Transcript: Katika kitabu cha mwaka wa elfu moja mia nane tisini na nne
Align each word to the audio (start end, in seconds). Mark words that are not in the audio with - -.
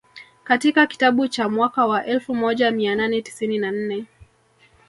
Katika 0.43 0.87
kitabu 0.87 1.27
cha 1.27 1.49
mwaka 1.49 1.85
wa 1.85 2.05
elfu 2.05 2.35
moja 2.35 2.71
mia 2.71 2.95
nane 2.95 3.21
tisini 3.21 3.57
na 3.59 3.71
nne 3.71 4.05